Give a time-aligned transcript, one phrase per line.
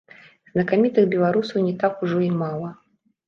[0.53, 2.69] Знакамітых беларусаў не так ужо і мала.